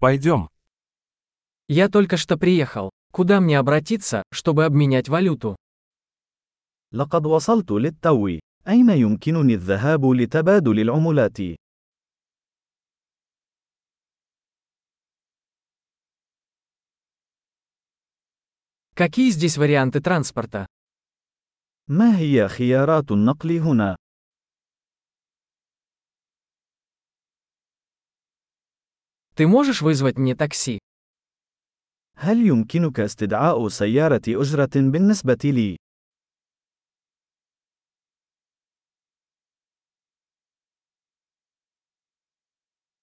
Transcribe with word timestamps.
Пойдем. 0.00 0.48
Я 1.66 1.88
только 1.88 2.16
что 2.16 2.36
приехал. 2.38 2.90
Куда 3.10 3.40
мне 3.40 3.58
обратиться, 3.58 4.22
чтобы 4.30 4.64
обменять 4.64 5.08
валюту? 5.08 5.56
لقد 6.92 7.26
وصلت 7.26 7.70
للتو. 7.70 8.38
أين 8.68 8.90
يمكنني 8.90 9.54
الذهاب 9.54 10.04
لتبادل 10.06 10.80
العملات؟ 10.80 11.38
Какие 18.94 19.30
здесь 19.30 19.56
варианты 19.58 20.00
транспорта? 20.00 20.66
ما 21.88 22.18
هي 22.18 22.48
خيارات 22.48 23.10
النقل 23.10 23.58
هنا؟ 23.58 23.96
Ты 29.37 29.47
можешь 29.47 29.81
вызвать 29.81 30.17
мне 30.17 30.35
такси? 30.35 30.79
هل 32.15 32.45
يمكنك 32.47 32.99
استدعاء 32.99 33.67
سيارة 33.67 34.21
أجرة 34.27 34.71
بالنسبة 34.75 35.39
لي؟ 35.43 35.77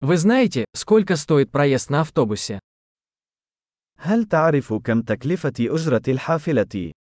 Вы 0.00 0.16
знаете, 0.16 0.64
сколько 0.74 1.16
стоит 1.16 1.52
проезд 1.52 1.90
на 1.90 2.00
автобусе? 2.00 2.58
هل 3.98 4.24
تعرف 4.24 4.72
كم 4.72 5.02
تكلفة 5.02 5.52
أجرة 5.60 6.02
الحافلة؟ 6.08 6.92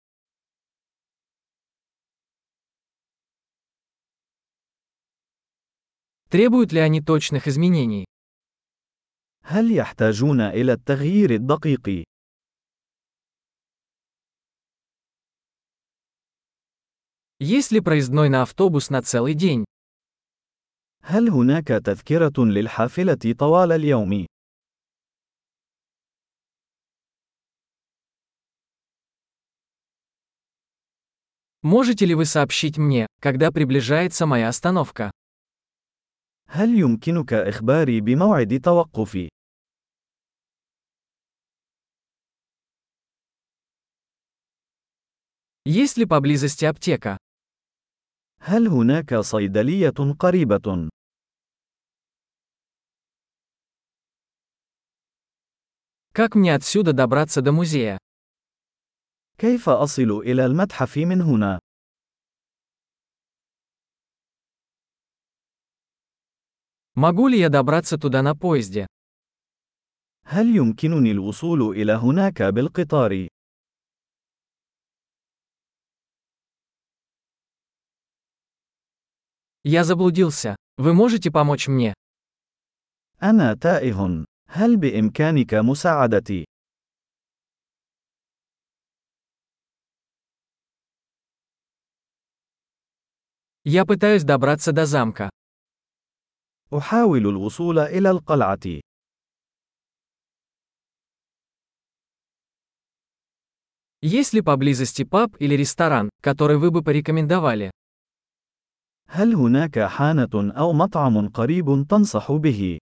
Требуют 6.28 6.72
ли 6.72 6.78
они 6.80 7.00
точных 7.00 7.48
изменений? 7.48 8.04
هل 9.44 9.76
يحتاجون 9.76 10.40
إلى 10.40 10.72
التغيير 10.72 11.30
الدقيق؟ 11.30 12.04
Есть 17.42 17.72
ли 17.72 17.80
проездной 17.80 18.28
на 18.28 18.42
автобус 18.42 18.90
на 18.90 19.02
целый 19.02 19.34
день? 19.34 19.64
هل 21.02 21.28
هناك 21.30 21.66
تذكرة 21.68 22.32
للحافلة 22.38 23.34
طوال 23.38 23.72
اليوم؟ 23.72 24.26
Можете 31.62 32.06
ли 32.06 32.14
вы 32.14 32.24
сообщить 32.24 32.78
мне, 32.78 33.06
когда 33.20 33.50
приближается 33.50 34.26
моя 34.26 34.48
остановка? 34.48 35.10
هل 36.48 36.78
يمكنك 36.78 37.32
إخباري 37.32 38.00
بموعد 38.00 38.60
توقفي؟ 38.60 39.28
Есть 45.64 45.96
ли 45.98 46.06
поблизости 46.06 46.64
аптека? 46.64 47.18
هل 48.42 48.68
هناك 48.68 49.14
صيدلية 49.14 50.14
قريبة؟ 50.18 50.88
Как 56.12 56.34
мне 56.34 56.54
отсюда 56.54 56.92
добраться 56.92 57.42
до 57.42 57.52
музея? 57.52 57.98
كيف 59.38 59.68
أصل 59.68 60.10
إلى 60.10 60.46
المتحف 60.46 60.96
من 60.96 61.20
هنا؟ 61.22 61.60
Могу 66.94 67.28
ли 67.28 67.38
я 67.38 67.48
добраться 67.48 67.98
туда 67.98 68.22
на 68.22 68.34
поезде? 68.34 68.86
هل 70.24 70.56
يمكنني 70.56 71.10
الوصول 71.10 71.62
إلى 71.76 71.92
هناك 71.92 72.42
بالقطار؟ 72.42 73.28
Я 79.64 79.84
заблудился. 79.84 80.56
Вы 80.78 80.94
можете 80.94 81.30
помочь 81.30 81.68
мне? 81.68 81.94
أنا 83.22 83.54
تائه. 83.54 84.24
هل 84.48 84.76
بإمكانك 84.76 85.54
مساعدتي؟ 85.54 86.44
Я 93.64 93.84
пытаюсь 93.84 94.24
добраться 94.24 94.72
до 94.72 94.86
замка. 94.86 95.30
أحاول 96.72 97.26
الوصول 97.26 97.78
إلى 97.78 98.10
القلعة. 98.10 98.80
Есть 104.02 104.32
ли 104.32 104.40
поблизости 104.40 105.04
паб 105.04 105.36
или 105.38 105.54
ресторан, 105.54 106.08
который 106.22 106.56
вы 106.56 106.70
бы 106.70 106.82
порекомендовали? 106.82 107.70
هل 109.08 109.34
هناك 109.34 109.78
حانة 109.78 110.30
أو 110.34 110.72
مطعم 110.72 111.28
قريب 111.28 111.86
تنصح 111.88 112.32
به؟ 112.32 112.78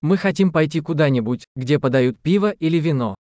Мы 0.00 0.16
хотим 0.16 0.52
пойти 0.52 0.80
куда-нибудь, 0.80 1.46
где 1.56 1.78
подают 1.80 2.20
пиво 2.20 2.50
или 2.50 2.78
вино. 2.78 3.14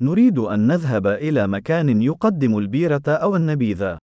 نريد 0.00 0.38
أن 0.38 0.66
نذهب 0.66 1.06
إلى 1.06 1.46
مكان 1.46 2.02
يقدم 2.02 2.58
البيرة 2.58 3.02
أو 3.08 3.36
النبيذ. 3.36 3.98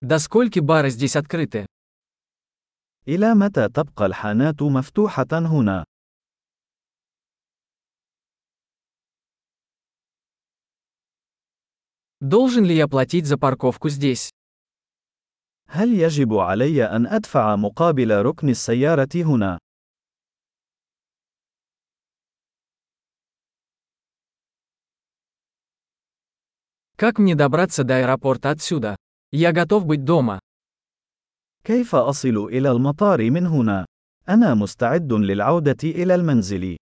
До 0.00 0.18
скольки 0.18 0.60
бары 0.60 0.90
здесь 0.90 1.16
открыты? 1.16 1.66
إلى 3.08 3.34
متى 3.34 3.68
تبقى 3.68 4.06
الحانات 4.06 4.62
مفتوحة 4.62 5.26
هنا؟ 5.32 5.84
Должен 12.20 12.64
ли 12.64 12.74
я 12.74 12.88
платить 12.88 13.26
за 13.26 13.36
парковку 13.36 13.88
здесь? 13.88 14.30
هل 15.68 15.94
يجب 15.94 16.34
علي 16.34 16.84
أن 16.84 17.06
أدفع 17.06 17.56
مقابل 17.56 18.22
ركن 18.22 18.48
السيارة 18.48 19.08
هنا؟ 19.14 19.58
Как 26.96 27.18
мне 27.18 27.34
добраться 27.34 27.82
до 27.82 27.98
аэропорта 27.98 28.50
отсюда? 28.50 28.96
Я 29.32 29.52
готов 29.52 29.84
быть 29.84 30.04
дома. 30.04 30.37
كيف 31.69 31.95
أصل 31.95 32.37
إلى 32.37 32.71
المطار 32.71 33.31
من 33.31 33.45
هنا؟ 33.45 33.85
أنا 34.29 34.53
مستعد 34.53 35.13
للعودة 35.13 35.77
إلى 35.83 36.15
المنزل. 36.15 36.77